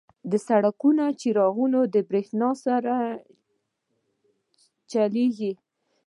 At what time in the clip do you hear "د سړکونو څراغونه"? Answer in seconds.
0.31-1.79